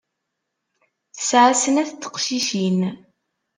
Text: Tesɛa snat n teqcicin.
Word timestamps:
Tesɛa 1.15 1.53
snat 1.61 1.91
n 1.93 1.97
teqcicin. 2.01 2.79